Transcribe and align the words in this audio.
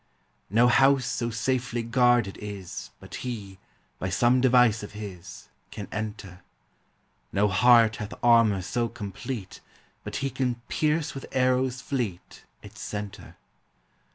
No 0.49 0.67
house 0.67 1.05
so 1.05 1.29
safely 1.29 1.83
guarded 1.83 2.35
is 2.39 2.89
But 2.99 3.13
he, 3.21 3.59
by 3.99 4.09
some 4.09 4.41
device 4.41 4.81
of 4.81 4.93
his, 4.93 5.47
Can 5.69 5.87
enter; 5.91 6.41
No 7.31 7.47
heart 7.47 7.97
hath 7.97 8.15
armor 8.23 8.63
so 8.63 8.89
complete 8.89 9.61
But 10.03 10.15
he 10.25 10.31
can 10.31 10.55
pierce 10.69 11.13
with 11.13 11.27
arrows 11.33 11.81
fleet 11.81 12.45
Its 12.63 12.81
centre. 12.81 13.35